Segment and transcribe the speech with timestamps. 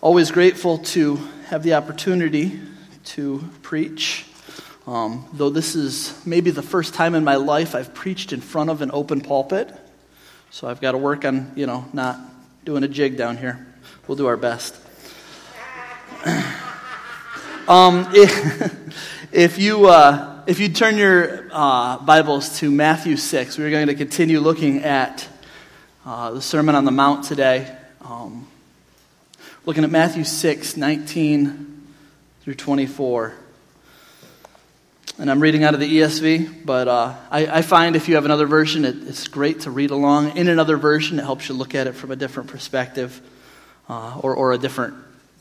[0.00, 1.16] Always grateful to
[1.48, 2.60] have the opportunity
[3.06, 4.26] to preach.
[4.86, 8.70] Um, though this is maybe the first time in my life I've preached in front
[8.70, 9.74] of an open pulpit.
[10.52, 12.16] So I've got to work on, you know, not
[12.64, 13.66] doing a jig down here.
[14.06, 14.76] We'll do our best.
[17.66, 23.72] um, if, if, you, uh, if you turn your uh, Bibles to Matthew 6, we're
[23.72, 25.26] going to continue looking at
[26.06, 27.76] uh, the Sermon on the Mount today.
[28.00, 28.46] Um,
[29.68, 31.86] looking at Matthew 6, 19
[32.40, 33.34] through 24.
[35.18, 38.24] And I'm reading out of the ESV, but uh, I, I, find if you have
[38.24, 40.38] another version, it, it's great to read along.
[40.38, 43.20] In another version, it helps you look at it from a different perspective
[43.90, 44.94] uh, or, or a different,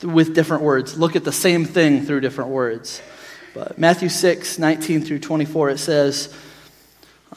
[0.04, 1.00] with different words.
[1.00, 3.02] Look at the same thing through different words.
[3.54, 6.36] But Matthew 6, 19 through 24, it says,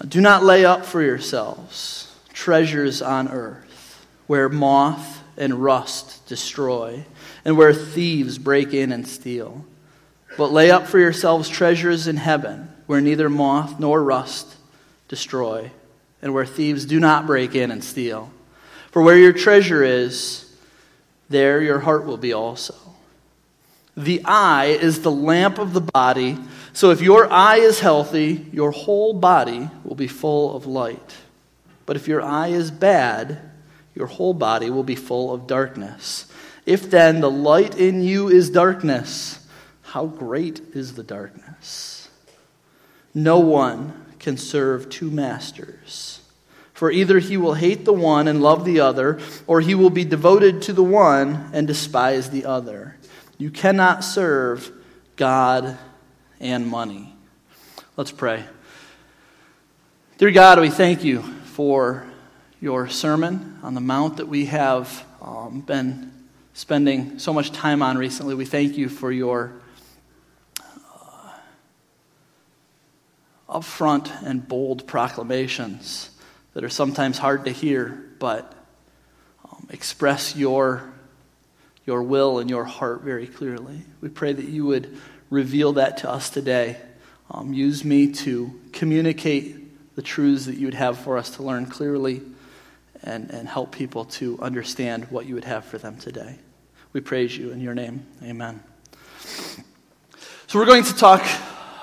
[0.09, 7.03] Do not lay up for yourselves treasures on earth, where moth and rust destroy,
[7.45, 9.65] and where thieves break in and steal.
[10.37, 14.55] But lay up for yourselves treasures in heaven, where neither moth nor rust
[15.09, 15.71] destroy,
[16.21, 18.31] and where thieves do not break in and steal.
[18.91, 20.55] For where your treasure is,
[21.31, 22.75] there your heart will be also.
[23.97, 26.37] The eye is the lamp of the body,
[26.75, 31.17] so if your eye is healthy, your whole body will be full of light.
[31.87, 33.50] But if your eye is bad,
[34.01, 36.25] your whole body will be full of darkness.
[36.65, 39.47] If then the light in you is darkness,
[39.83, 42.09] how great is the darkness?
[43.13, 46.23] No one can serve two masters.
[46.73, 50.07] For either he will hate the one and love the other, or he will be
[50.07, 52.97] devoted to the one and despise the other.
[53.37, 54.73] You cannot serve
[55.17, 55.77] God
[56.41, 57.15] and money.
[57.99, 58.47] Let's pray.
[60.17, 62.10] Dear God, we thank you for
[62.61, 66.13] your sermon on the Mount that we have um, been
[66.53, 68.35] spending so much time on recently.
[68.35, 69.53] We thank you for your
[70.61, 71.31] uh,
[73.49, 76.11] upfront and bold proclamations
[76.53, 78.53] that are sometimes hard to hear, but
[79.51, 80.93] um, express your,
[81.87, 83.81] your will and your heart very clearly.
[84.03, 84.99] We pray that you would
[85.31, 86.77] reveal that to us today.
[87.31, 91.65] Um, use me to communicate the truths that you would have for us to learn
[91.65, 92.21] clearly
[93.03, 96.37] and, and help people to understand what you would have for them today.
[96.93, 98.07] We praise you in your name.
[98.23, 98.63] Amen.
[100.47, 101.25] So, we're going to talk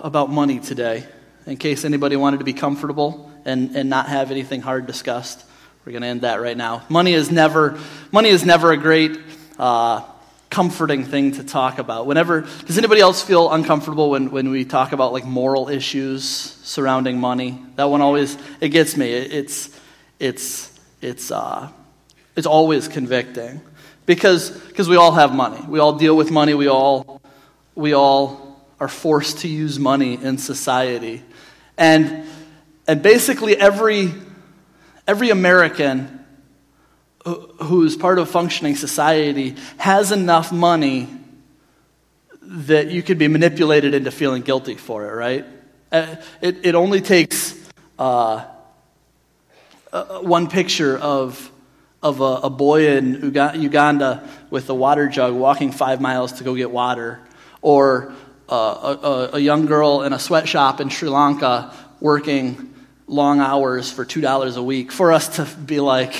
[0.01, 1.05] about money today,
[1.45, 5.45] in case anybody wanted to be comfortable and, and not have anything hard discussed.
[5.85, 6.83] We're going to end that right now.
[6.89, 7.79] Money is never,
[8.11, 9.17] money is never a great,
[9.57, 10.03] uh,
[10.49, 12.05] comforting thing to talk about.
[12.05, 17.19] Whenever, does anybody else feel uncomfortable when, when we talk about like moral issues surrounding
[17.19, 17.63] money?
[17.75, 19.11] That one always, it gets me.
[19.11, 19.79] It, it's,
[20.19, 21.69] it's, it's, uh,
[22.35, 23.61] it's always convicting
[24.05, 25.63] because because we all have money.
[25.67, 26.53] We all deal with money.
[26.53, 27.21] We all,
[27.75, 31.23] we all are forced to use money in society.
[31.77, 32.27] And,
[32.87, 34.13] and basically, every,
[35.07, 36.13] every American
[37.25, 41.09] who is part of functioning society has enough money
[42.41, 45.45] that you could be manipulated into feeling guilty for it, right?
[45.91, 47.53] Uh, it, it only takes.
[47.99, 48.45] Uh,
[49.91, 51.51] uh, one picture of,
[52.03, 56.55] of a, a boy in Uganda with a water jug walking five miles to go
[56.55, 57.19] get water,
[57.61, 58.13] or
[58.49, 58.97] uh,
[59.31, 62.73] a, a, young girl in a sweatshop in Sri Lanka working
[63.07, 66.13] long hours for $2 a week, for us to be like,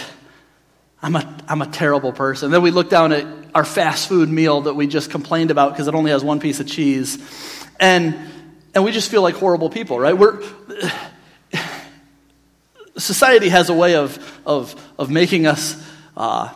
[1.01, 2.51] I'm a, I'm a terrible person.
[2.51, 5.87] Then we look down at our fast food meal that we just complained about because
[5.87, 7.17] it only has one piece of cheese.
[7.79, 8.17] And,
[8.73, 10.17] and we just feel like horrible people, right?
[10.17, 10.41] We're,
[12.97, 15.81] society has a way of, of, of making us,
[16.15, 16.53] uh,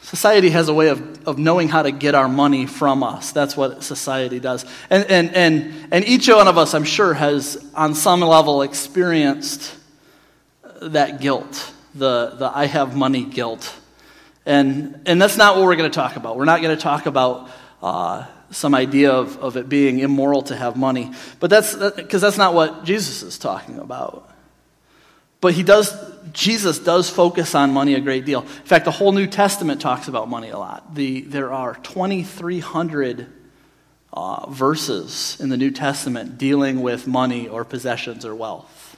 [0.00, 3.32] society has a way of, of knowing how to get our money from us.
[3.32, 4.64] That's what society does.
[4.90, 9.74] And, and, and, and each one of us, I'm sure, has on some level experienced
[10.80, 13.72] that guilt, the, the I have money guilt.
[14.44, 16.36] And, and that's not what we're going to talk about.
[16.36, 17.48] We're not going to talk about
[17.80, 21.12] uh, some idea of, of it being immoral to have money.
[21.38, 24.28] But that's because that's not what Jesus is talking about.
[25.42, 25.92] But he does,
[26.32, 28.42] Jesus does focus on money a great deal.
[28.42, 30.94] In fact, the whole New Testament talks about money a lot.
[30.94, 33.26] The, there are 2,300
[34.12, 38.96] uh, verses in the New Testament dealing with money or possessions or wealth.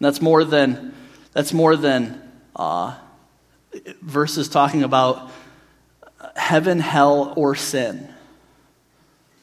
[0.00, 0.96] And that's more than,
[1.32, 2.20] that's more than
[2.56, 2.96] uh,
[4.02, 5.30] verses talking about
[6.34, 8.12] heaven, hell, or sin.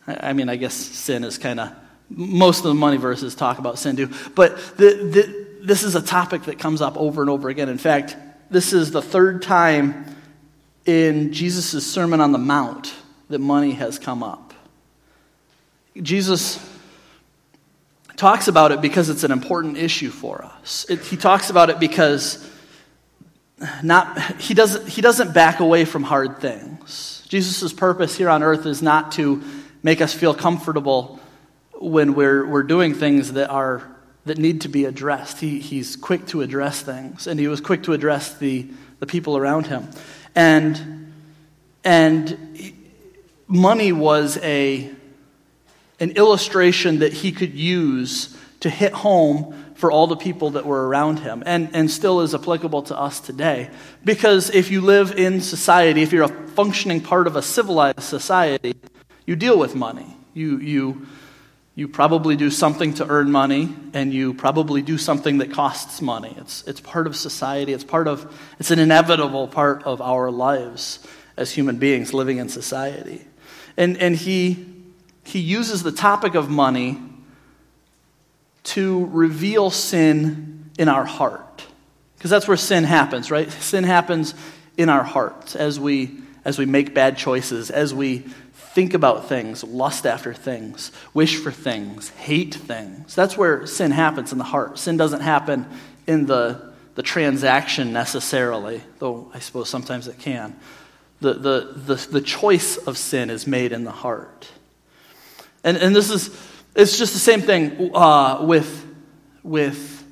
[0.06, 1.72] I, I mean, I guess sin is kind of,
[2.10, 4.10] most of the money verses talk about sin too.
[4.36, 7.70] But the, the this is a topic that comes up over and over again.
[7.70, 8.16] In fact,
[8.50, 10.06] this is the third time
[10.86, 12.94] in Jesus' Sermon on the Mount
[13.30, 14.54] that money has come up.
[16.02, 16.60] Jesus
[18.18, 20.86] talks about it because it's an important issue for us.
[20.90, 22.48] It, he talks about it because
[23.84, 27.24] not, he, doesn't, he doesn't back away from hard things.
[27.30, 29.44] Jesus' purpose here on earth is not to
[29.84, 31.20] make us feel comfortable
[31.80, 33.90] when we're, we're doing things that, are,
[34.26, 35.40] that need to be addressed.
[35.40, 38.68] He, he's quick to address things, and he was quick to address the,
[39.00, 39.90] the people around him.
[40.36, 41.14] And,
[41.84, 42.74] and
[43.48, 44.90] money was a,
[46.00, 50.88] an illustration that he could use to hit home for all the people that were
[50.88, 53.68] around him and, and still is applicable to us today.
[54.06, 58.76] Because if you live in society, if you're a functioning part of a civilized society,
[59.26, 60.16] you deal with money.
[60.36, 61.08] You, you,
[61.74, 66.36] you probably do something to earn money, and you probably do something that costs money.
[66.38, 71.06] It's, it's part of society, it's, part of, it's an inevitable part of our lives
[71.38, 73.22] as human beings living in society.
[73.78, 74.66] And, and he,
[75.24, 77.00] he uses the topic of money
[78.64, 81.66] to reveal sin in our heart.
[82.18, 83.50] Because that's where sin happens, right?
[83.50, 84.36] Sin happens
[84.78, 86.12] in our hearts as we,
[86.46, 88.26] as we make bad choices, as we
[88.74, 93.16] think about things, lust after things, wish for things, hate things.
[93.16, 94.80] That's where sin happens in the heart.
[94.80, 95.66] Sin doesn't happen
[96.08, 100.56] in the, the transaction necessarily, though I suppose sometimes it can.
[101.20, 104.50] The, the, the, the choice of sin is made in the heart.
[105.64, 106.36] And, and this is
[106.76, 108.86] it's just the same thing uh, with,
[109.44, 110.06] with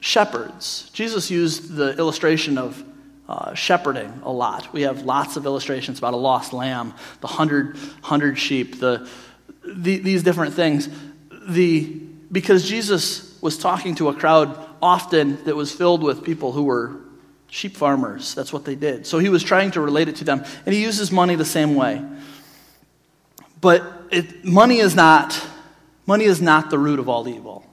[0.00, 0.90] shepherds.
[0.94, 2.82] Jesus used the illustration of
[3.28, 4.72] uh, shepherding a lot.
[4.72, 9.08] We have lots of illustrations about a lost lamb, the hundred, hundred sheep, the,
[9.64, 10.88] the, these different things.
[11.48, 11.84] The,
[12.30, 16.96] because Jesus was talking to a crowd often that was filled with people who were
[17.48, 18.34] sheep farmers.
[18.34, 19.06] That's what they did.
[19.06, 20.44] So he was trying to relate it to them.
[20.66, 22.02] And he uses money the same way.
[23.60, 25.40] But it, money is not
[26.06, 27.64] Money is not the root of all evil.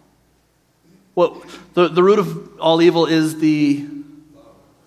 [1.14, 1.44] What,
[1.74, 3.86] the, the root of all evil is the,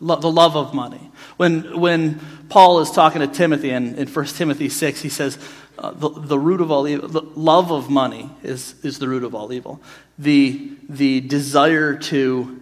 [0.00, 1.10] lo, the love of money.
[1.36, 5.38] When, when Paul is talking to Timothy in, in 1 Timothy 6, he says,
[5.78, 9.24] uh, the, the root of all evil, the love of money is, is the root
[9.24, 9.80] of all evil.
[10.18, 12.60] The, the desire to,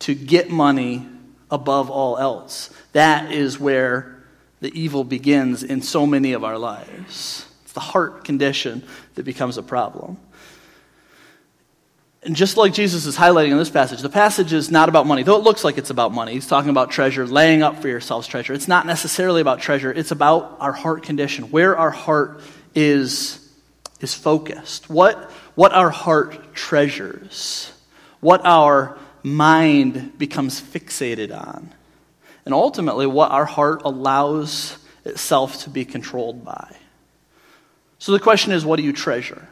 [0.00, 1.06] to get money
[1.50, 2.70] above all else.
[2.92, 4.22] That is where
[4.60, 8.82] the evil begins in so many of our lives It's the heart condition
[9.14, 10.18] that becomes a problem.
[12.24, 15.22] And just like Jesus is highlighting in this passage, the passage is not about money,
[15.22, 16.32] though it looks like it's about money.
[16.32, 18.54] He's talking about treasure, laying up for yourselves treasure.
[18.54, 22.40] It's not necessarily about treasure, it's about our heart condition, where our heart
[22.74, 23.46] is,
[24.00, 27.70] is focused, what, what our heart treasures,
[28.20, 31.70] what our mind becomes fixated on,
[32.46, 36.74] and ultimately what our heart allows itself to be controlled by.
[37.98, 39.46] So the question is, what do you treasure?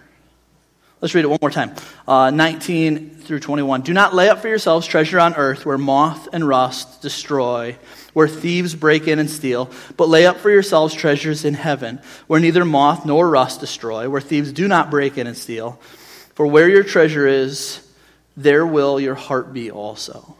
[1.02, 1.75] Let's read it one more time.
[2.06, 3.82] Uh, 19 through 21.
[3.82, 7.76] Do not lay up for yourselves treasure on earth where moth and rust destroy,
[8.12, 12.38] where thieves break in and steal, but lay up for yourselves treasures in heaven where
[12.38, 15.72] neither moth nor rust destroy, where thieves do not break in and steal.
[16.37, 17.84] For where your treasure is,
[18.37, 20.37] there will your heart be also.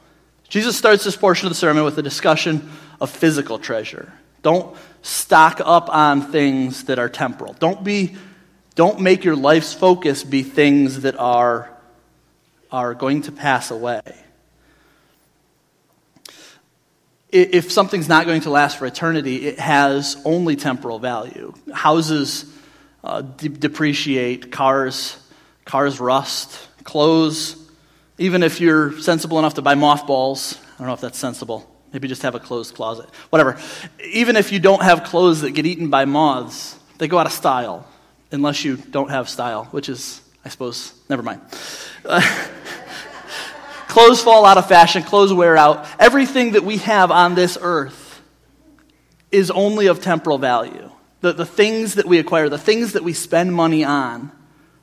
[0.49, 2.71] Jesus starts this portion of the sermon with a discussion
[3.01, 4.13] of physical treasure.
[4.43, 7.55] Don't stock up on things that are temporal.
[7.55, 8.17] Don't be
[8.75, 11.71] don't make your life's focus be things that are
[12.71, 14.01] are going to pass away.
[17.31, 21.55] If something's not going to last for eternity, it has only temporal value.
[21.73, 22.45] Houses
[23.05, 25.19] uh, de- depreciate, cars
[25.65, 27.57] cars rust, clothes.
[28.19, 31.69] Even if you're sensible enough to buy mothballs, I don't know if that's sensible.
[31.93, 33.09] Maybe just have a closed closet.
[33.31, 33.59] Whatever.
[34.13, 37.33] Even if you don't have clothes that get eaten by moths, they go out of
[37.33, 37.87] style,
[38.33, 41.41] unless you don't have style, which is, I suppose, never mind.
[43.89, 45.87] Clothes fall out of fashion, clothes wear out.
[45.99, 48.23] Everything that we have on this earth
[49.31, 50.91] is only of temporal value.
[51.21, 54.33] The, the things that we acquire, the things that we spend money on,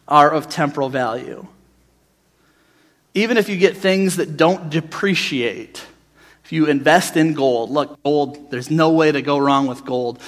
[0.07, 1.47] are of temporal value.
[3.15, 5.83] Even if you get things that don't depreciate,
[6.43, 10.19] if you invest in gold, look, gold, there's no way to go wrong with gold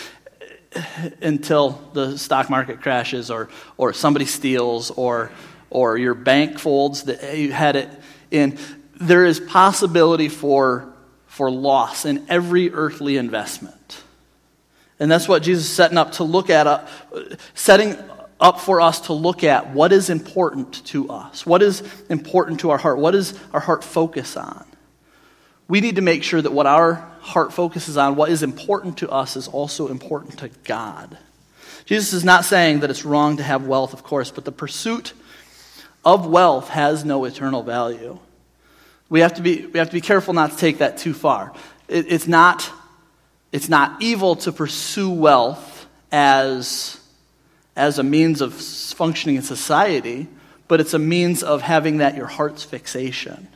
[1.22, 5.32] until the stock market crashes or, or somebody steals or,
[5.70, 7.90] or your bank folds that you had it
[8.30, 8.58] in.
[8.96, 10.94] There is possibility for,
[11.28, 14.04] for loss in every earthly investment.
[15.00, 16.86] And that's what Jesus is setting up to look at, uh,
[17.56, 17.98] setting
[18.40, 22.70] up for us to look at what is important to us, what is important to
[22.70, 24.66] our heart, what does our heart focus on.
[25.72, 29.10] We need to make sure that what our heart focuses on, what is important to
[29.10, 31.18] us, is also important to God.
[31.86, 35.14] Jesus is not saying that it's wrong to have wealth, of course, but the pursuit
[36.04, 38.20] of wealth has no eternal value.
[39.08, 41.54] We have to be, we have to be careful not to take that too far.
[41.88, 42.70] It, it's, not,
[43.54, 47.00] it's not evil to pursue wealth as,
[47.78, 50.28] as a means of functioning in society,
[50.68, 53.48] but it's a means of having that your heart's fixation.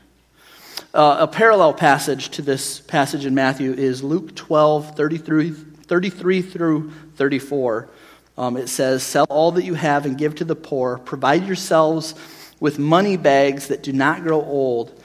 [0.96, 6.90] Uh, a parallel passage to this passage in Matthew is Luke 12, 33, 33 through
[7.18, 7.90] 34.
[8.38, 11.00] Um, it says, Sell all that you have and give to the poor.
[11.00, 12.16] Provide yourselves
[12.62, 14.98] with money bags that do not grow old,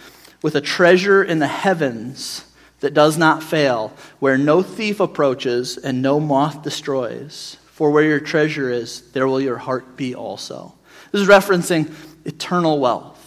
[0.42, 2.44] with a treasure in the heavens
[2.78, 7.56] that does not fail, where no thief approaches and no moth destroys.
[7.72, 10.72] For where your treasure is, there will your heart be also.
[11.10, 11.92] This is referencing
[12.24, 13.19] eternal wealth.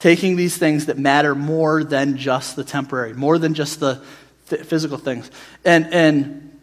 [0.00, 4.02] Taking these things that matter more than just the temporary, more than just the
[4.48, 5.30] th- physical things.
[5.64, 6.58] And, and,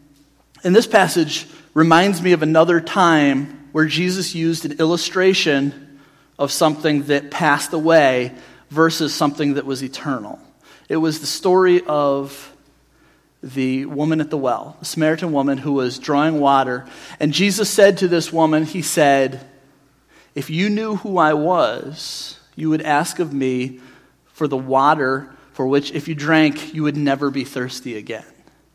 [0.62, 6.00] and this passage reminds me of another time where Jesus used an illustration
[6.38, 8.34] of something that passed away
[8.70, 10.38] versus something that was eternal.
[10.88, 12.54] It was the story of
[13.42, 16.86] the woman at the well, the Samaritan woman who was drawing water.
[17.20, 19.46] And Jesus said to this woman, He said,
[20.34, 23.78] if you knew who I was, you would ask of me
[24.26, 28.24] for the water for which, if you drank, you would never be thirsty again.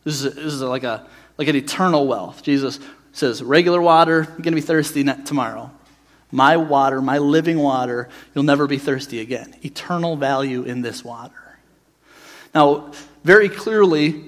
[0.06, 1.06] This is, a, this is a, like, a,
[1.38, 2.44] like an eternal wealth.
[2.44, 2.80] Jesus
[3.12, 5.70] says, regular water, you're going to be thirsty tomorrow.
[6.32, 9.54] My water, my living water, you'll never be thirsty again.
[9.64, 11.58] Eternal value in this water.
[12.56, 12.92] Now,
[13.26, 14.24] very clearly,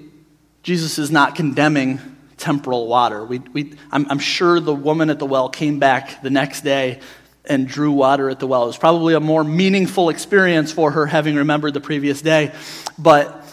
[0.63, 2.00] Jesus is not condemning
[2.38, 3.24] temporal water.
[3.24, 7.00] We, we, I'm, I'm sure the woman at the well came back the next day
[7.47, 8.63] and drew water at the well.
[8.63, 12.53] It was probably a more meaningful experience for her having remembered the previous day.
[12.97, 13.43] But,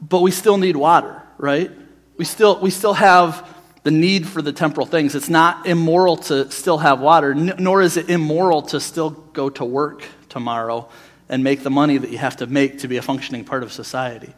[0.00, 1.70] but we still need water, right?
[2.16, 3.48] We still, we still have
[3.82, 5.14] the need for the temporal things.
[5.14, 9.64] It's not immoral to still have water, nor is it immoral to still go to
[9.64, 10.88] work tomorrow
[11.28, 13.72] and make the money that you have to make to be a functioning part of
[13.72, 14.32] society.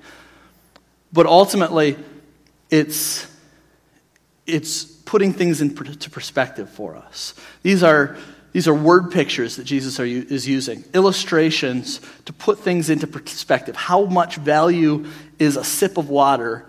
[1.13, 1.97] But ultimately,
[2.71, 3.27] it's,
[4.47, 7.35] it's putting things into perspective for us.
[7.63, 8.17] These are
[8.55, 13.75] these are word pictures that Jesus are, is using, illustrations to put things into perspective.
[13.75, 15.07] How much value
[15.41, 16.65] is a sip of water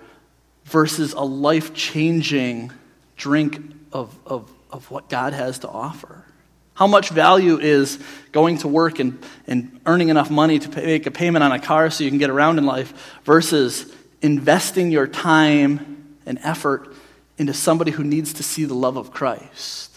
[0.63, 2.72] versus a life changing
[3.18, 3.62] drink
[3.92, 6.25] of, of, of what God has to offer?
[6.74, 8.00] How much value is
[8.32, 11.60] going to work and, and earning enough money to pay, make a payment on a
[11.60, 16.92] car so you can get around in life versus investing your time and effort
[17.38, 19.95] into somebody who needs to see the love of Christ?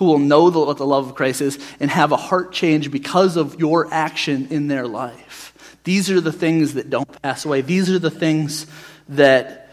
[0.00, 3.36] Who will know what the love of Christ is and have a heart change because
[3.36, 5.52] of your action in their life.
[5.84, 7.60] These are the things that don't pass away.
[7.60, 8.66] These are the things
[9.10, 9.68] that,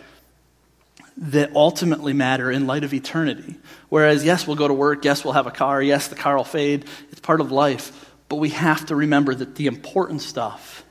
[1.15, 3.55] that ultimately matter in light of eternity.
[3.87, 6.43] Whereas, yes, we'll go to work, yes, we'll have a car, yes, the car will
[6.43, 8.13] fade, it's part of life.
[8.27, 10.83] But we have to remember that the important stuff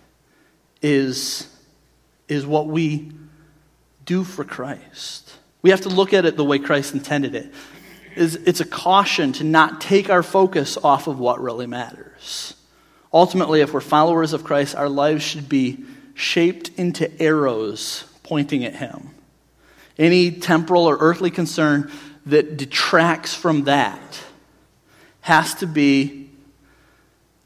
[0.81, 1.47] is,
[2.27, 3.13] is what we
[4.07, 5.31] do for Christ.
[5.61, 7.53] We have to look at it the way Christ intended it
[8.17, 12.55] is it's a caution to not take our focus off of what really matters.
[13.13, 18.75] Ultimately, if we're followers of Christ, our lives should be shaped into arrows pointing at
[18.75, 19.11] Him.
[19.99, 21.91] Any temporal or earthly concern
[22.27, 24.25] that detracts from that
[25.21, 26.31] has to be,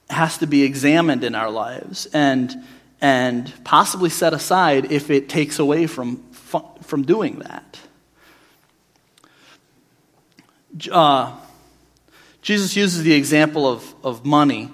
[0.08, 2.64] has to be examined in our lives and,
[3.00, 7.78] and possibly set aside if it takes away from, from doing that
[10.90, 11.32] uh,
[12.42, 14.70] Jesus uses the example of, of money,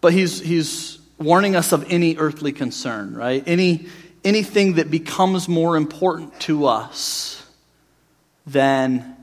[0.00, 3.42] but he's, he's warning us of any earthly concern, right?
[3.46, 3.86] Any,
[4.24, 7.44] anything that becomes more important to us
[8.46, 9.16] than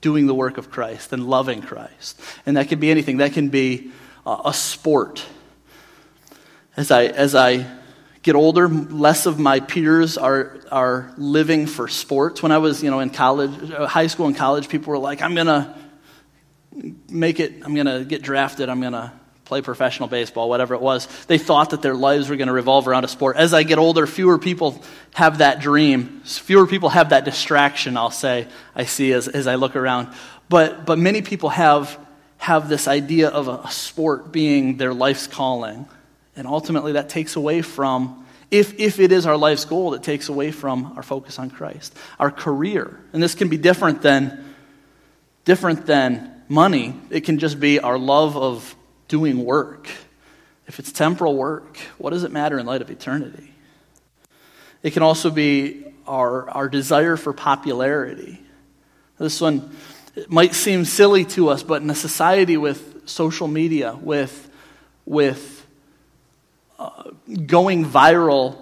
[0.00, 2.20] doing the work of Christ, than loving Christ.
[2.44, 3.16] And that can be anything.
[3.16, 3.90] That can be
[4.24, 5.24] uh, a sport.
[6.76, 7.66] As I, as I
[8.26, 12.42] get older, less of my peers are, are living for sports.
[12.42, 15.22] When I was, you know, in college, uh, high school and college, people were like,
[15.22, 15.72] I'm going to
[17.08, 19.12] make it, I'm going to get drafted, I'm going to
[19.44, 21.06] play professional baseball, whatever it was.
[21.28, 23.36] They thought that their lives were going to revolve around a sport.
[23.36, 24.82] As I get older, fewer people
[25.14, 26.20] have that dream.
[26.24, 30.12] Fewer people have that distraction, I'll say, I see as, as I look around.
[30.48, 31.96] But, but many people have,
[32.38, 35.86] have this idea of a, a sport being their life's calling.
[36.36, 40.28] And ultimately, that takes away from, if, if it is our life's goal, it takes
[40.28, 41.96] away from our focus on Christ.
[42.18, 44.54] Our career, and this can be different than,
[45.44, 48.76] different than money, it can just be our love of
[49.08, 49.88] doing work.
[50.66, 53.52] If it's temporal work, what does it matter in light of eternity?
[54.82, 58.40] It can also be our, our desire for popularity.
[59.18, 59.74] This one
[60.28, 64.50] might seem silly to us, but in a society with social media, with,
[65.04, 65.55] with
[67.46, 68.58] going viral,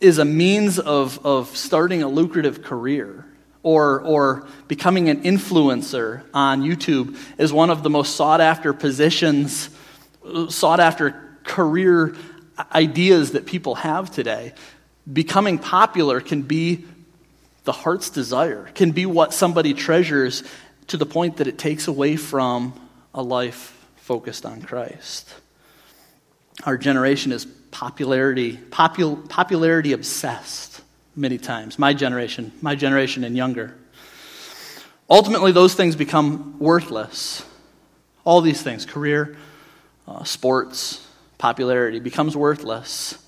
[0.00, 3.24] is a means of, of starting a lucrative career
[3.62, 9.70] or, or becoming an influencer on YouTube is one of the most sought after positions,
[10.48, 12.16] sought after career
[12.74, 14.52] ideas that people have today.
[15.10, 16.84] Becoming popular can be
[17.64, 20.42] the heart's desire, can be what somebody treasures
[20.88, 22.74] to the point that it takes away from
[23.14, 25.32] a life focused on Christ.
[26.64, 30.82] Our generation is popularity, popul, popularity obsessed
[31.16, 31.78] many times.
[31.78, 33.76] My generation, my generation and younger.
[35.10, 37.44] Ultimately, those things become worthless.
[38.24, 39.36] All these things career,
[40.06, 41.06] uh, sports,
[41.38, 43.18] popularity becomes worthless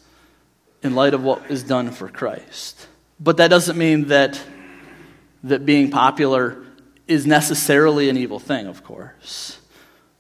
[0.83, 2.87] in light of what is done for Christ.
[3.19, 4.41] But that doesn't mean that,
[5.43, 6.63] that being popular
[7.09, 9.59] is necessarily an evil thing, of course.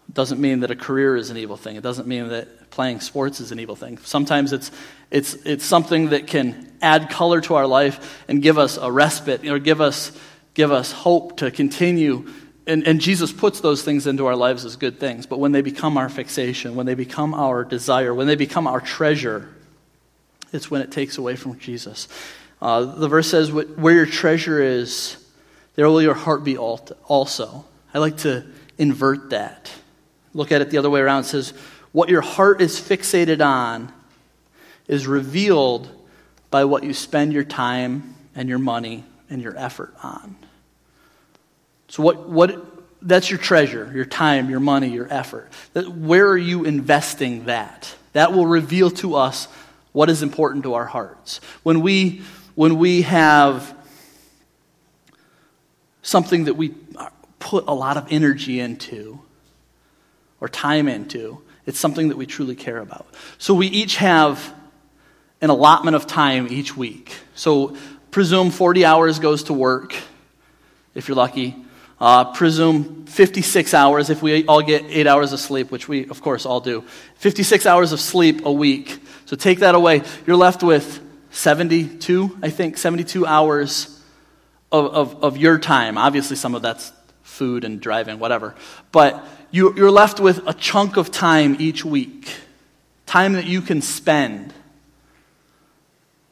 [0.08, 1.76] It doesn't mean that a career is an evil thing.
[1.76, 3.98] It doesn't mean that playing sports is an evil thing.
[3.98, 4.72] Sometimes it's,
[5.10, 9.46] it's, it's something that can add color to our life and give us a respite
[9.46, 10.10] or give us,
[10.54, 12.28] give us hope to continue.
[12.66, 15.24] And, and Jesus puts those things into our lives as good things.
[15.24, 18.80] But when they become our fixation, when they become our desire, when they become our
[18.80, 19.48] treasure,
[20.52, 22.08] it's when it takes away from Jesus.
[22.60, 25.16] Uh, the verse says, Where your treasure is,
[25.76, 27.64] there will your heart be also.
[27.92, 28.44] I like to
[28.78, 29.70] invert that.
[30.32, 31.20] Look at it the other way around.
[31.20, 31.54] It says,
[31.94, 33.92] What your heart is fixated on
[34.88, 35.88] is revealed
[36.50, 40.34] by what you spend your time and your money and your effort on.
[41.86, 42.66] So, what, what,
[43.00, 45.52] that's your treasure, your time, your money, your effort.
[45.72, 47.94] Where are you investing that?
[48.12, 49.46] That will reveal to us
[49.92, 51.40] what is important to our hearts.
[51.62, 52.22] When we,
[52.56, 53.72] when we have
[56.02, 56.74] something that we
[57.38, 59.20] put a lot of energy into
[60.40, 63.06] or time into, it's something that we truly care about.
[63.38, 64.54] So we each have
[65.40, 67.14] an allotment of time each week.
[67.34, 67.76] So
[68.10, 69.94] presume 40 hours goes to work,
[70.94, 71.56] if you're lucky.
[72.00, 76.20] Uh, presume 56 hours if we all get eight hours of sleep, which we, of
[76.20, 76.84] course, all do.
[77.16, 79.00] 56 hours of sleep a week.
[79.26, 80.02] So take that away.
[80.26, 81.00] You're left with
[81.30, 84.02] 72, I think, 72 hours
[84.70, 85.96] of, of, of your time.
[85.96, 88.54] Obviously, some of that's food and driving, whatever.
[88.92, 92.28] But you, you're left with a chunk of time each week,
[93.06, 94.52] time that you can spend.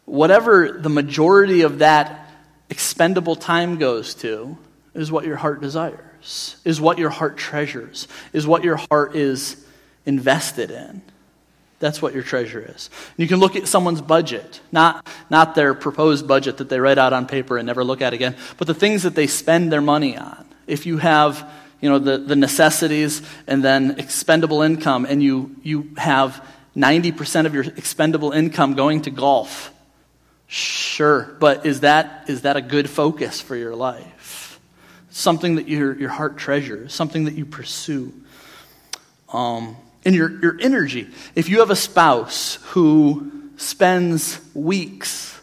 [0.06, 2.28] Whatever the majority of that
[2.68, 4.58] expendable time goes to
[4.92, 9.64] is what your heart desires, is what your heart treasures, is what your heart is
[10.04, 11.00] invested in.
[11.78, 12.90] That's what your treasure is.
[13.16, 17.12] You can look at someone's budget, not, not their proposed budget that they write out
[17.12, 20.16] on paper and never look at again, but the things that they spend their money
[20.16, 20.44] on.
[20.66, 21.48] If you have
[21.82, 26.42] you know, the, the necessities and then expendable income, and you, you have
[26.76, 29.70] 90% of your expendable income going to golf,
[30.46, 34.60] sure, but is that, is that a good focus for your life?
[35.10, 38.14] Something that your, your heart treasures, something that you pursue.
[39.30, 41.08] Um, and your, your energy.
[41.34, 45.40] If you have a spouse who spends weeks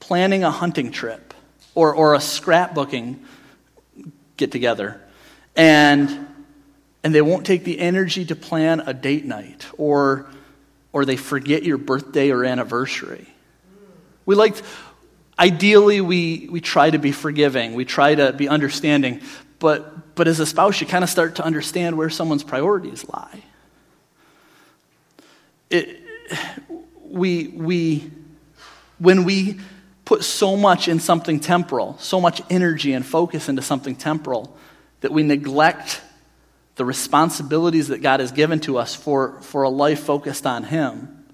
[0.00, 1.34] planning a hunting trip
[1.74, 3.18] or, or a scrapbooking
[4.36, 5.00] get together,
[5.56, 6.26] and,
[7.02, 10.26] and they won't take the energy to plan a date night, or,
[10.92, 13.26] or they forget your birthday or anniversary.
[14.24, 14.56] We like,
[15.38, 19.20] ideally, we, we try to be forgiving, we try to be understanding,
[19.58, 23.42] but, but as a spouse, you kind of start to understand where someone's priorities lie.
[25.70, 26.00] It,
[27.04, 28.10] we, we,
[28.98, 29.60] when we
[30.04, 34.56] put so much in something temporal, so much energy and focus into something temporal,
[35.02, 36.00] that we neglect
[36.76, 41.24] the responsibilities that God has given to us for, for a life focused on Him,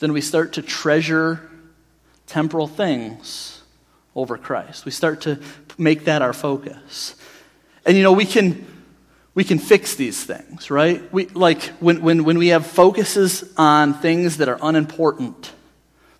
[0.00, 1.48] then we start to treasure
[2.26, 3.62] temporal things
[4.16, 4.84] over Christ.
[4.84, 5.40] We start to
[5.78, 7.14] make that our focus.
[7.86, 8.66] And you know, we can
[9.34, 11.10] we can fix these things, right?
[11.12, 15.52] We, like when, when, when we have focuses on things that are unimportant,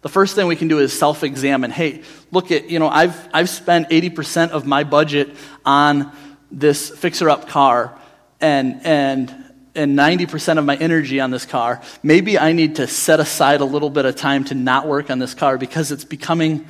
[0.03, 1.70] the first thing we can do is self examine.
[1.70, 6.12] Hey, look at, you know, I've, I've spent 80% of my budget on
[6.50, 7.98] this fixer up car
[8.40, 9.34] and, and,
[9.74, 11.82] and 90% of my energy on this car.
[12.02, 15.18] Maybe I need to set aside a little bit of time to not work on
[15.18, 16.66] this car because it's becoming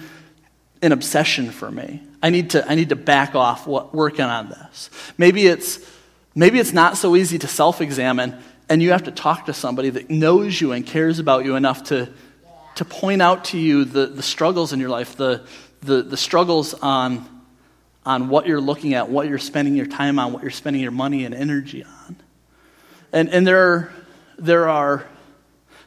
[0.82, 2.02] an obsession for me.
[2.22, 4.90] I need to, I need to back off what, working on this.
[5.16, 5.78] Maybe it's,
[6.34, 9.90] Maybe it's not so easy to self examine, and you have to talk to somebody
[9.90, 12.08] that knows you and cares about you enough to,
[12.76, 15.44] to point out to you the, the struggles in your life, the,
[15.82, 17.39] the, the struggles on,
[18.04, 20.90] on what you're looking at, what you're spending your time on, what you're spending your
[20.90, 22.16] money and energy on.
[23.12, 23.92] And, and there, are,
[24.38, 25.06] there are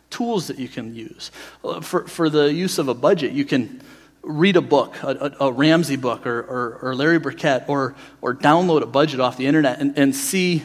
[0.10, 1.32] tools that you can use.
[1.64, 3.82] Uh, for, for the use of a budget, you can
[4.22, 8.34] read a book, a, a, a Ramsey book, or, or, or, Larry Burkett, or, or
[8.34, 10.64] download a budget off the internet and, and see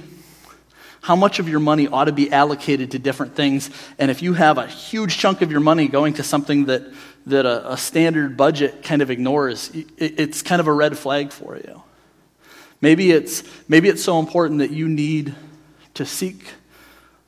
[1.00, 3.70] how much of your money ought to be allocated to different things.
[3.98, 6.82] And if you have a huge chunk of your money going to something that,
[7.26, 11.32] that a, a standard budget kind of ignores, it, it's kind of a red flag
[11.32, 11.82] for you.
[12.80, 15.34] Maybe it's, maybe it's so important that you need
[15.94, 16.44] to seek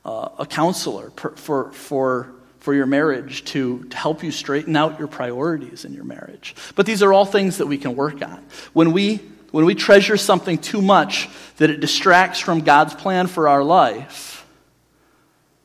[0.04, 4.98] uh, a counselor per, for, for, for your marriage to, to help you straighten out
[4.98, 6.54] your priorities in your marriage.
[6.76, 8.44] But these are all things that we can work on.
[8.72, 13.48] When we, when we treasure something too much that it distracts from God's plan for
[13.48, 14.46] our life,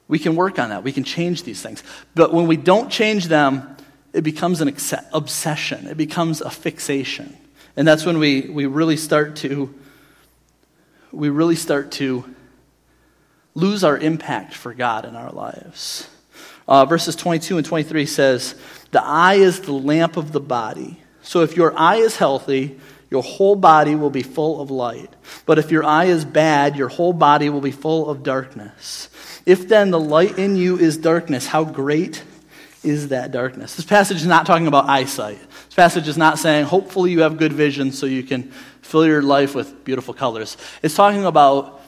[0.07, 0.83] we can work on that.
[0.83, 1.83] We can change these things.
[2.13, 3.75] But when we don't change them,
[4.13, 4.75] it becomes an
[5.13, 7.35] obsession, it becomes a fixation.
[7.75, 9.73] And that's when we, we really start to
[11.15, 12.25] we really start to
[13.53, 16.09] lose our impact for God in our lives.
[16.67, 18.55] Uh, verses 22 and 23 says,
[18.91, 20.99] The eye is the lamp of the body.
[21.21, 25.09] So if your eye is healthy, your whole body will be full of light.
[25.45, 29.09] But if your eye is bad, your whole body will be full of darkness.
[29.45, 32.23] If then the light in you is darkness, how great
[32.83, 33.75] is that darkness?
[33.75, 35.39] This passage is not talking about eyesight.
[35.65, 39.21] This passage is not saying, hopefully you have good vision so you can fill your
[39.21, 40.57] life with beautiful colors.
[40.81, 41.81] It's talking about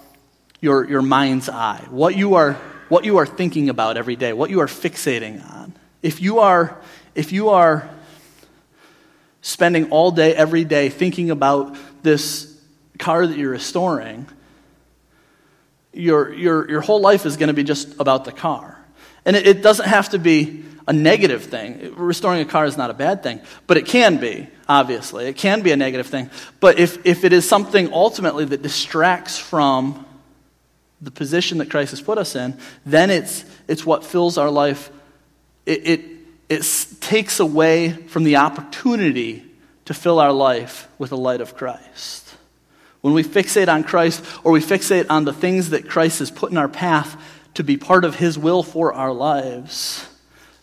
[0.61, 2.53] your, your mind's eye, what you, are,
[2.89, 5.73] what you are thinking about every day, what you are fixating on.
[6.01, 6.79] If you are,
[7.15, 7.89] if you are
[9.47, 12.53] spending all day, every day, thinking about this
[12.99, 14.27] car that you're restoring,
[15.93, 18.77] your, your, your whole life is going to be just about the car.
[19.23, 21.95] And it, it doesn't have to be a negative thing.
[21.95, 25.27] Restoring a car is not a bad thing, but it can be, obviously.
[25.27, 26.29] It can be a negative thing.
[26.59, 30.05] But if, if it is something ultimately that distracts from
[30.99, 34.91] the position that Christ has put us in, then it's, it's what fills our life.
[35.65, 36.16] It, it,
[36.49, 36.65] it
[37.01, 39.43] takes away from the opportunity
[39.85, 42.35] to fill our life with the light of Christ.
[43.01, 46.51] When we fixate on Christ or we fixate on the things that Christ has put
[46.51, 47.21] in our path
[47.53, 50.07] to be part of His will for our lives,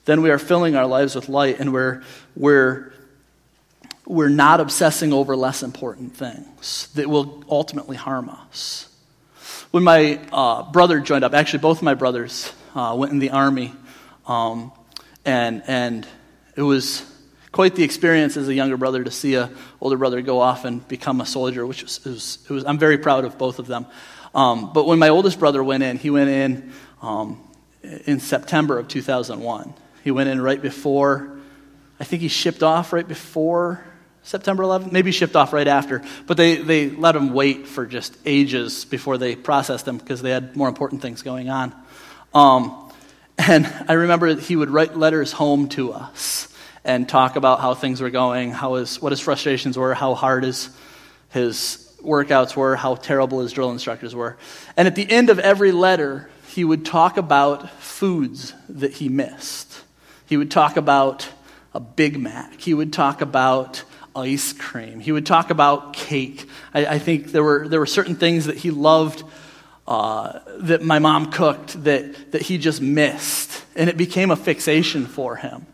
[0.05, 2.03] then we are filling our lives with light and we're,
[2.37, 2.93] we're,
[4.07, 8.89] we're not obsessing over less important things that will ultimately harm us.
[9.71, 13.31] When my uh, brother joined up, actually, both of my brothers uh, went in the
[13.31, 13.73] army,
[14.27, 14.71] um,
[15.25, 16.07] and, and
[16.57, 17.05] it was
[17.53, 20.87] quite the experience as a younger brother to see a older brother go off and
[20.89, 23.67] become a soldier, which was, it was, it was I'm very proud of both of
[23.67, 23.87] them.
[24.35, 27.41] Um, but when my oldest brother went in, he went in um,
[27.83, 29.75] in September of 2001.
[30.03, 31.39] He went in right before,
[32.01, 33.85] I think he shipped off right before
[34.25, 38.17] September 11th, maybe shipped off right after, but they, they let him wait for just
[38.25, 41.75] ages before they processed him because they had more important things going on.
[42.33, 42.84] Um,
[43.39, 46.49] and I remember he would write letters home to us
[46.85, 50.45] and talk about how things were going, how his, what his frustrations were, how hard
[50.45, 50.69] his,
[51.31, 54.37] his workouts were, how terrible his drill instructors were.
[54.77, 59.83] And at the end of every letter, he would talk about foods that he missed.
[60.27, 61.29] He would talk about
[61.73, 62.61] a Big Mac.
[62.61, 63.83] He would talk about
[64.15, 65.01] ice cream.
[65.01, 66.49] He would talk about cake.
[66.73, 69.25] I, I think there were, there were certain things that he loved
[69.87, 73.65] uh, that my mom cooked that, that he just missed.
[73.77, 75.67] And it became a fixation for him.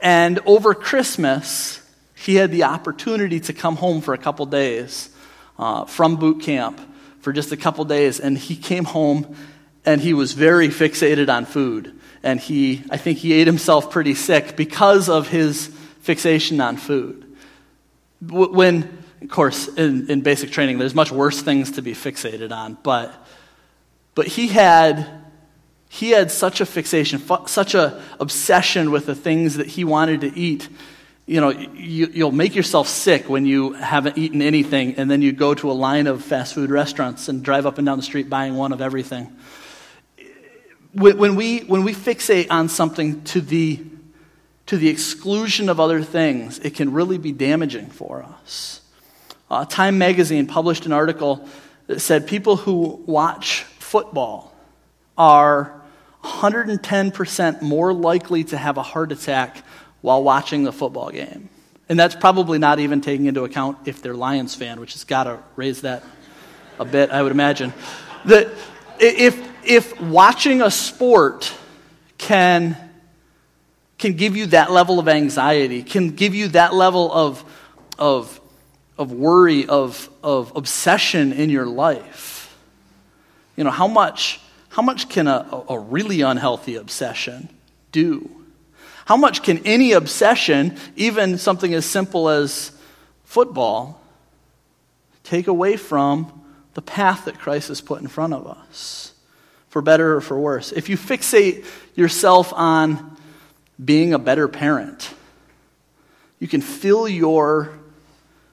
[0.00, 1.80] And over Christmas,
[2.14, 5.10] he had the opportunity to come home for a couple days
[5.58, 6.80] uh, from boot camp
[7.20, 8.20] for just a couple days.
[8.20, 9.36] And he came home
[9.84, 11.98] and he was very fixated on food.
[12.22, 15.66] And he, I think he ate himself pretty sick because of his
[16.02, 17.36] fixation on food.
[18.20, 22.76] When, of course, in, in basic training, there's much worse things to be fixated on,
[22.82, 23.12] but,
[24.14, 25.22] but he had
[25.88, 30.34] he had such a fixation, such a obsession with the things that he wanted to
[30.34, 30.66] eat.
[31.26, 35.32] You know, you, you'll make yourself sick when you haven't eaten anything, and then you
[35.32, 38.30] go to a line of fast food restaurants and drive up and down the street
[38.30, 39.36] buying one of everything.
[40.94, 43.84] When we, when we fixate on something to the
[44.66, 48.81] to the exclusion of other things, it can really be damaging for us.
[49.52, 51.46] Uh, Time magazine published an article
[51.86, 54.50] that said people who watch football
[55.18, 55.78] are
[56.24, 59.62] 110% more likely to have a heart attack
[60.00, 61.50] while watching the football game.
[61.90, 65.24] And that's probably not even taking into account if they're Lions fan, which has got
[65.24, 66.02] to raise that
[66.78, 67.74] a bit, I would imagine.
[68.24, 68.48] That
[68.98, 71.52] if, if watching a sport
[72.16, 72.74] can
[73.98, 77.44] can give you that level of anxiety, can give you that level of,
[78.00, 78.40] of,
[78.98, 82.56] of worry, of, of obsession in your life.
[83.56, 87.48] You know, how much, how much can a, a really unhealthy obsession
[87.90, 88.30] do?
[89.04, 92.72] How much can any obsession, even something as simple as
[93.24, 94.00] football,
[95.24, 99.12] take away from the path that Christ has put in front of us,
[99.68, 100.72] for better or for worse?
[100.72, 103.16] If you fixate yourself on
[103.82, 105.12] being a better parent,
[106.38, 107.78] you can fill your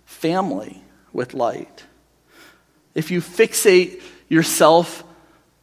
[0.09, 0.81] family
[1.13, 1.85] with light.
[2.95, 5.03] If you fixate yourself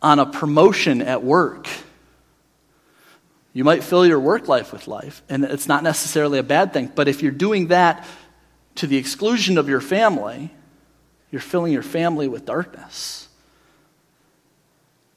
[0.01, 1.69] on a promotion at work,
[3.53, 6.91] you might fill your work life with life, and it's not necessarily a bad thing.
[6.95, 8.07] But if you're doing that
[8.77, 10.51] to the exclusion of your family,
[11.31, 13.29] you're filling your family with darkness.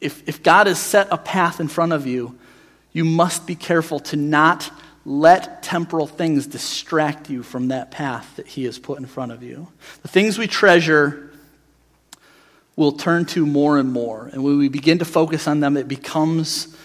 [0.02, 2.38] If, if God has set a path in front of you,
[2.92, 4.72] you must be careful to not
[5.10, 9.42] let temporal things distract you from that path that He has put in front of
[9.42, 9.68] you.
[10.04, 11.32] The things we treasure
[12.76, 14.30] will turn to more and more.
[14.32, 16.78] And when we begin to focus on them, it becomes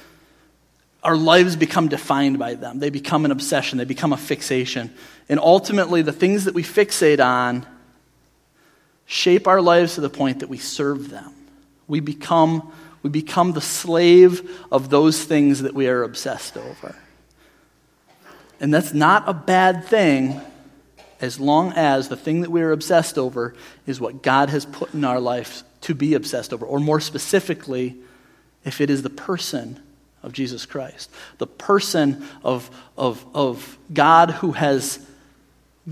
[1.02, 2.78] our lives become defined by them.
[2.78, 4.90] They become an obsession, they become a fixation.
[5.28, 7.66] And ultimately, the things that we fixate on
[9.04, 11.30] shape our lives to the point that we serve them.
[11.86, 16.96] We become, we become the slave of those things that we are obsessed over.
[18.60, 20.40] And that's not a bad thing
[21.20, 23.54] as long as the thing that we are obsessed over
[23.86, 26.66] is what God has put in our life to be obsessed over.
[26.66, 27.96] Or more specifically,
[28.64, 29.80] if it is the person
[30.22, 34.98] of Jesus Christ, the person of, of, of God who has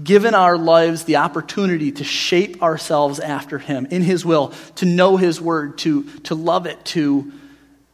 [0.02, 5.18] given our lives the opportunity to shape ourselves after Him in His will, to know
[5.18, 7.30] His word, to, to love it, to,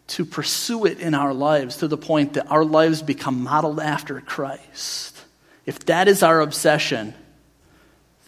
[0.09, 4.21] to pursue it in our lives to the point that our lives become modeled after
[4.21, 5.17] Christ.
[5.67, 7.15] If that is our obsession,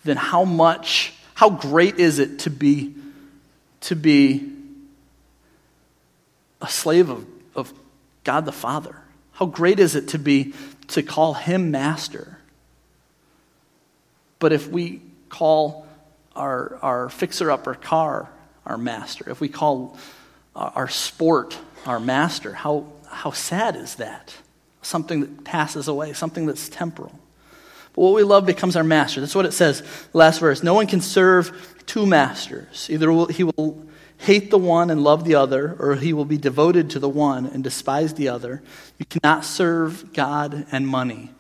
[0.05, 2.95] then how much, how great is it to be,
[3.83, 4.51] to be
[6.61, 7.73] a slave of, of
[8.25, 8.97] God the Father.
[9.33, 10.55] How great is it to be
[10.89, 12.39] to call him master?
[14.39, 15.87] But if we call
[16.37, 18.29] our, our fixer upper car
[18.67, 19.97] our master, if we call
[20.55, 24.35] our sport our master, how, how sad is that?
[24.83, 27.19] Something that passes away, something that's temporal.
[27.95, 29.21] But what we love becomes our master.
[29.21, 30.63] That's what it says, last verse.
[30.63, 32.89] No one can serve two masters.
[32.91, 33.87] Either he will
[34.19, 37.47] hate the one and love the other, or he will be devoted to the one
[37.47, 38.63] and despise the other.
[38.99, 41.31] You cannot serve God and money.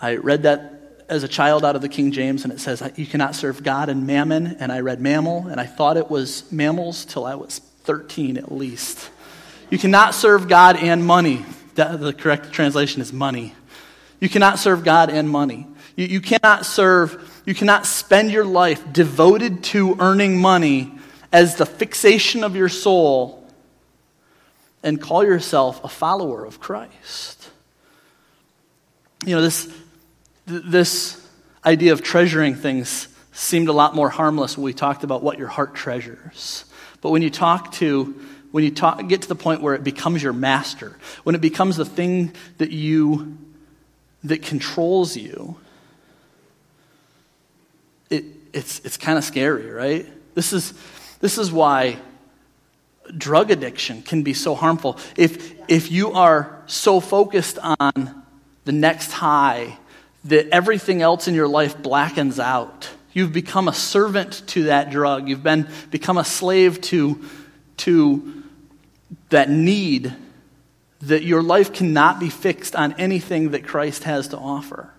[0.00, 3.06] I read that as a child out of the King James, and it says, You
[3.06, 4.56] cannot serve God and mammon.
[4.58, 8.50] And I read mammal, and I thought it was mammals till I was 13 at
[8.50, 9.10] least.
[9.70, 11.44] You cannot serve God and money.
[11.74, 13.54] The correct translation is money.
[14.20, 15.66] You cannot serve God and money.
[15.96, 20.92] You, you cannot serve, you cannot spend your life devoted to earning money
[21.32, 23.44] as the fixation of your soul
[24.82, 27.50] and call yourself a follower of Christ.
[29.24, 29.72] You know, this,
[30.46, 31.26] this
[31.64, 35.48] idea of treasuring things seemed a lot more harmless when we talked about what your
[35.48, 36.66] heart treasures.
[37.00, 38.14] But when you talk to
[38.54, 41.76] when you talk, get to the point where it becomes your master, when it becomes
[41.76, 43.36] the thing that you
[44.22, 45.56] that controls you,
[48.10, 50.06] it, it's, it's kind of scary, right?
[50.36, 50.72] This is,
[51.18, 51.98] this is why
[53.18, 54.98] drug addiction can be so harmful.
[55.16, 58.22] If, if you are so focused on
[58.64, 59.78] the next high
[60.26, 65.28] that everything else in your life blackens out, you've become a servant to that drug.
[65.28, 67.20] You've been, become a slave to,
[67.78, 68.42] to
[69.34, 70.14] that need
[71.00, 74.92] that your life cannot be fixed on anything that Christ has to offer.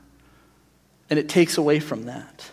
[1.10, 2.52] And it takes away from that.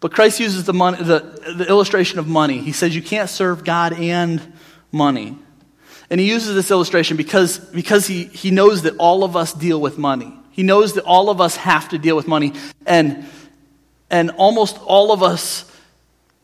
[0.00, 2.58] But Christ uses the, money, the, the illustration of money.
[2.58, 4.52] He says you can't serve God and
[4.92, 5.38] money.
[6.10, 9.80] And he uses this illustration because, because he, he knows that all of us deal
[9.80, 10.30] with money.
[10.50, 12.52] He knows that all of us have to deal with money.
[12.84, 13.24] And,
[14.10, 15.64] and almost all of us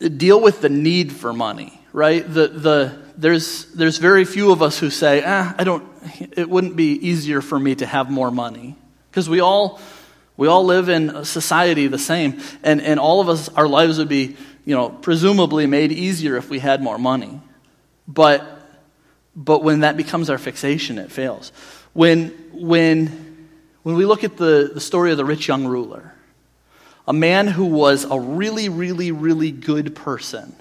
[0.00, 2.26] deal with the need for money, right?
[2.26, 5.84] The, the, there's, there's very few of us who say, ah, I don't,
[6.36, 8.76] it wouldn't be easier for me to have more money.
[9.10, 9.80] Because we all,
[10.36, 14.08] we all live in society the same, and, and all of us, our lives would
[14.08, 17.40] be, you know, presumably made easier if we had more money.
[18.06, 18.46] But,
[19.34, 21.52] but when that becomes our fixation, it fails.
[21.94, 23.48] When, when,
[23.82, 26.12] when we look at the, the story of the rich young ruler,
[27.08, 30.54] a man who was a really, really, really good person,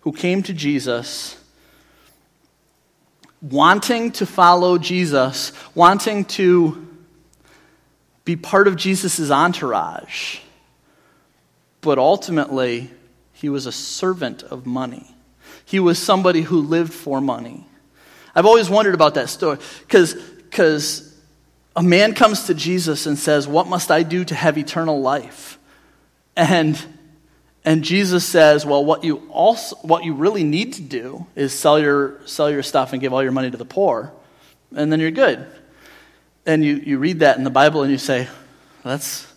[0.00, 1.41] who came to Jesus
[3.42, 6.88] wanting to follow Jesus, wanting to
[8.24, 10.38] be part of Jesus' entourage.
[11.80, 12.90] But ultimately,
[13.32, 15.12] he was a servant of money.
[15.64, 17.66] He was somebody who lived for money.
[18.34, 21.12] I've always wondered about that story because
[21.74, 25.58] a man comes to Jesus and says, What must I do to have eternal life?
[26.36, 26.80] And,
[27.64, 31.78] and Jesus says, Well, what you, also, what you really need to do is sell
[31.78, 34.12] your, sell your stuff and give all your money to the poor,
[34.74, 35.46] and then you're good.
[36.44, 38.28] And you, you read that in the Bible and you say,
[38.82, 39.32] That's,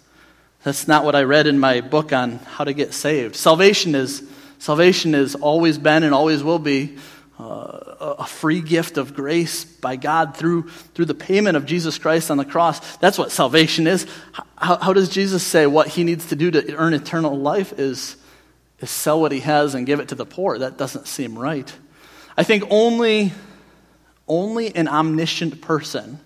[0.63, 3.35] that's not what I read in my book on how to get saved.
[3.35, 6.97] Salvation is, salvation has always been and always will be
[7.37, 12.31] uh, a free gift of grace by God through, through the payment of Jesus Christ
[12.31, 12.97] on the cross.
[12.97, 14.07] That's what salvation is.
[14.57, 18.17] How, how does Jesus say what he needs to do to earn eternal life is,
[18.79, 20.59] is sell what he has and give it to the poor?
[20.59, 21.71] That doesn't seem right.
[22.37, 23.33] I think only,
[24.27, 26.19] only an omniscient person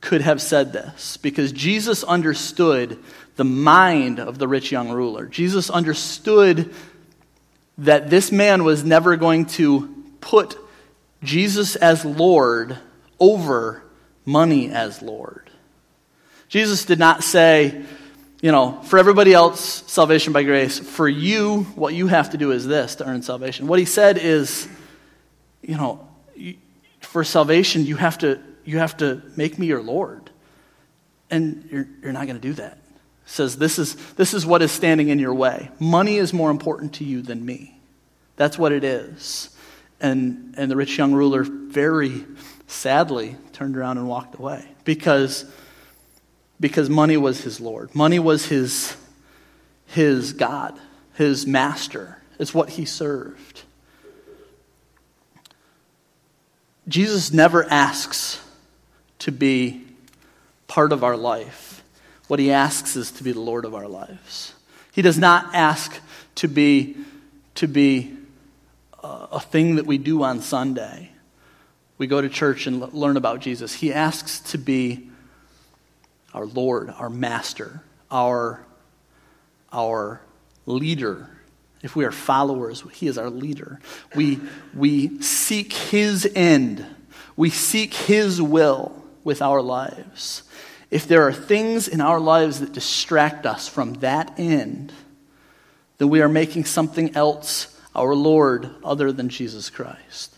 [0.00, 2.98] could have said this because Jesus understood
[3.36, 5.26] the mind of the rich young ruler.
[5.26, 6.74] Jesus understood
[7.78, 10.56] that this man was never going to put
[11.22, 12.78] Jesus as Lord
[13.20, 13.82] over
[14.24, 15.50] money as Lord.
[16.48, 17.82] Jesus did not say,
[18.40, 20.78] you know, for everybody else, salvation by grace.
[20.78, 23.68] For you, what you have to do is this to earn salvation.
[23.68, 24.68] What he said is,
[25.62, 26.08] you know,
[27.00, 30.30] for salvation, you have to, you have to make me your Lord.
[31.30, 32.78] And you're, you're not going to do that.
[33.26, 35.70] says, this is, this is what is standing in your way.
[35.78, 37.78] Money is more important to you than me.
[38.36, 39.51] That's what it is.
[40.02, 42.26] And, and the rich young ruler very
[42.66, 45.44] sadly turned around and walked away because,
[46.58, 47.94] because money was his Lord.
[47.94, 48.96] Money was his,
[49.86, 50.76] his God,
[51.14, 52.18] his master.
[52.40, 53.62] It's what he served.
[56.88, 58.40] Jesus never asks
[59.20, 59.84] to be
[60.66, 61.84] part of our life.
[62.26, 64.54] What he asks is to be the Lord of our lives.
[64.90, 66.00] He does not ask
[66.36, 66.96] to be,
[67.54, 68.16] to be
[69.02, 71.10] a thing that we do on Sunday.
[71.98, 73.74] We go to church and learn about Jesus.
[73.74, 75.08] He asks to be
[76.34, 78.64] our Lord, our master, our,
[79.72, 80.20] our
[80.66, 81.28] leader.
[81.82, 83.80] If we are followers, He is our leader.
[84.14, 84.40] We,
[84.74, 86.86] we seek His end,
[87.36, 90.42] we seek His will with our lives.
[90.90, 94.92] If there are things in our lives that distract us from that end,
[95.98, 100.34] then we are making something else our Lord other than Jesus Christ.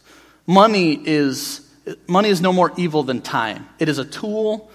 [0.46, 1.66] Money is,
[2.06, 3.68] money is no more evil than time.
[3.78, 4.70] It is a tool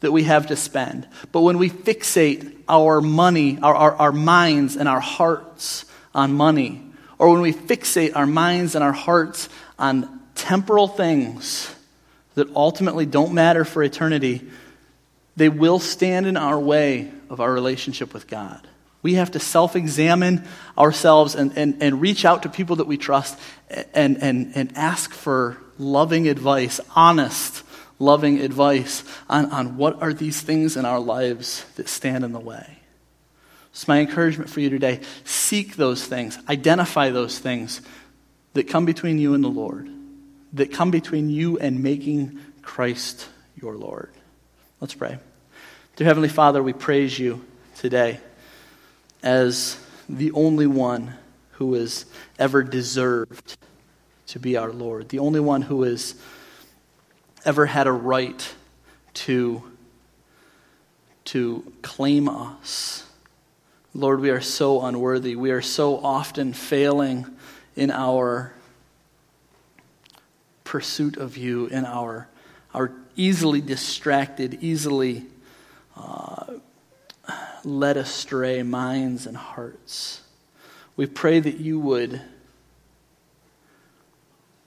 [0.00, 1.06] that we have to spend.
[1.32, 6.82] But when we fixate our money, our, our, our minds and our hearts on money,
[7.18, 11.74] or when we fixate our minds and our hearts on temporal things
[12.34, 14.48] that ultimately don't matter for eternity,
[15.36, 18.66] they will stand in our way of our relationship with God.
[19.02, 20.44] We have to self examine
[20.76, 23.38] ourselves and, and, and reach out to people that we trust
[23.94, 27.62] and, and, and ask for loving advice, honest,
[27.98, 32.40] loving advice on, on what are these things in our lives that stand in the
[32.40, 32.78] way.
[33.70, 35.00] It's my encouragement for you today.
[35.24, 37.80] Seek those things, identify those things
[38.54, 39.88] that come between you and the Lord,
[40.54, 44.10] that come between you and making Christ your Lord.
[44.80, 45.18] Let's pray.
[45.96, 47.44] Dear Heavenly Father, we praise you
[47.76, 48.20] today
[49.22, 49.78] as
[50.08, 51.14] the only one
[51.52, 52.06] who has
[52.38, 53.56] ever deserved
[54.26, 56.14] to be our Lord, the only one who has
[57.44, 58.54] ever had a right
[59.12, 59.62] to,
[61.24, 63.06] to claim us.
[63.92, 65.34] Lord, we are so unworthy.
[65.34, 67.26] We are so often failing
[67.74, 68.52] in our
[70.64, 72.28] pursuit of you, in our,
[72.72, 75.26] our easily distracted, easily
[75.96, 76.54] uh,
[77.64, 80.22] led astray minds and hearts.
[80.96, 82.20] We pray that you would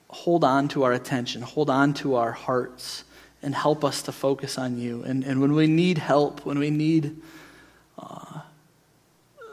[0.10, 3.04] hold on to our attention, hold on to our hearts,
[3.42, 5.04] and help us to focus on you.
[5.04, 7.22] And, and when we need help, when we need
[7.98, 8.42] uh,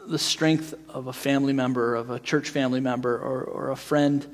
[0.06, 4.26] the strength of a family member, of a church family member, or, or a friend,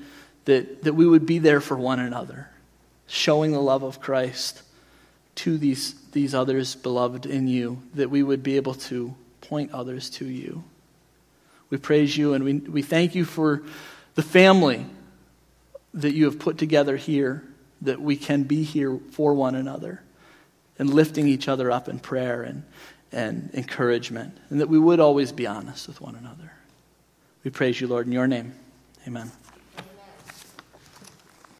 [0.45, 2.51] that, that we would be there for one another,
[3.07, 4.63] showing the love of Christ
[5.37, 10.11] to these, these others beloved in you, that we would be able to point others
[10.11, 10.65] to you.
[11.71, 13.63] We praise you and we, we thank you for
[14.15, 14.87] the family
[15.95, 17.43] that you have put together here,
[17.83, 20.03] that we can be here for one another
[20.79, 22.63] and lifting each other up in prayer and,
[23.13, 26.53] and encouragement, and that we would always be honest with one another.
[27.45, 28.55] We praise you, Lord, in your name.
[29.07, 29.31] Amen.